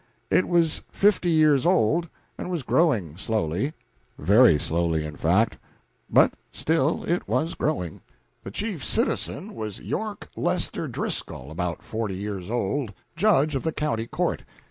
[0.31, 3.73] It was fifty years old, and was growing slowly
[4.17, 5.59] very slowly, in fact,
[6.09, 8.01] but still it was growing.
[8.43, 14.07] The chief citizen was York Leicester Driscoll, about forty years old, judge of the county
[14.07, 14.41] court.